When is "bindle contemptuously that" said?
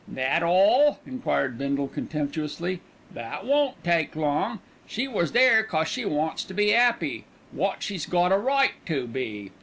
1.59-3.45